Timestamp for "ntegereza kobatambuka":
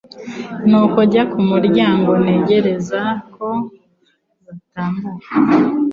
2.23-5.29